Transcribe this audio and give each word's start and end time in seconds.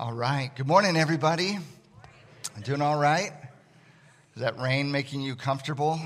All 0.00 0.12
right. 0.12 0.52
Good 0.54 0.68
morning, 0.68 0.96
everybody. 0.96 1.58
Doing 2.62 2.80
all 2.80 3.00
right? 3.00 3.32
Is 4.36 4.42
that 4.42 4.56
rain 4.56 4.92
making 4.92 5.22
you 5.22 5.34
comfortable? 5.34 6.00